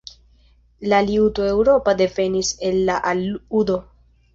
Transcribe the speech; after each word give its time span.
La 0.93 1.01
liuto 1.09 1.47
eŭropa 1.51 1.95
devenis 2.03 2.53
el 2.71 2.85
la 2.93 3.01
al-udo. 3.15 3.83